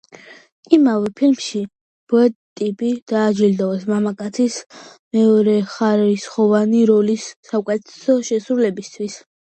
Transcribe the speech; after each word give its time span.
იმავე 0.75 1.09
ფილმში 1.19 1.59
ბრედ 2.13 2.33
პიტი 2.61 2.89
დააჯილდოვეს 3.13 3.85
მამაკაცის 3.93 4.57
მეორეხარისხოვანი 5.19 6.83
როლის 6.95 7.27
საუკეთესო 7.51 8.21
შესრულებისთვის. 8.33 9.25